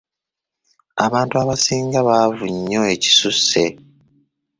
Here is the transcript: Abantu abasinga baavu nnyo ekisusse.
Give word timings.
Abantu 1.05 1.33
abasinga 1.43 1.99
baavu 2.07 2.45
nnyo 2.53 2.81
ekisusse. 2.95 3.63